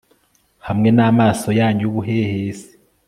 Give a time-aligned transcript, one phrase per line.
[0.67, 2.71] hamwe n'amaso yanyu y'ubuhehesi